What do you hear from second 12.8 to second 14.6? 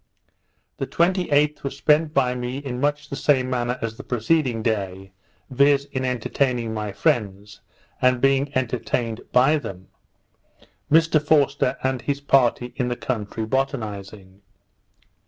the country botanizing.